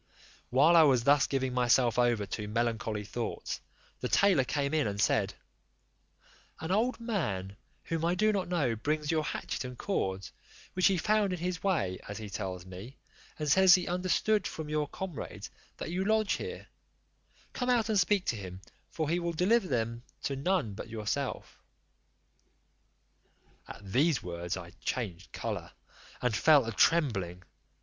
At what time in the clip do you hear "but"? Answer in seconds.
20.73-20.89